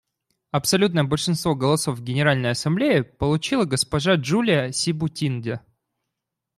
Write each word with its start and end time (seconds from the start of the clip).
Абсолютное 0.49 1.03
большинство 1.03 1.53
голосов 1.53 1.99
в 1.99 2.03
Генеральной 2.03 2.49
Ассамблее 2.49 3.03
получила 3.03 3.65
госпожа 3.65 4.15
Джулия 4.15 4.71
Себутинде. 4.71 5.61